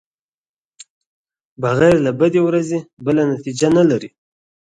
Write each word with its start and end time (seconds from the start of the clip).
بغیر 1.61 1.95
له 2.05 2.11
بدې 2.19 2.41
ورځې 2.47 2.79
بله 3.05 3.21
نتېجه 3.33 3.67
نلري. 3.77 4.09